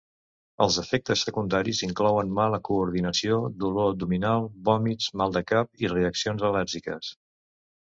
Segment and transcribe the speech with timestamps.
[0.65, 7.15] Els efectes secundaris inclouen mala coordinació, dolor abdominal, vòmits, mal de cap i reaccions al·lèrgiques.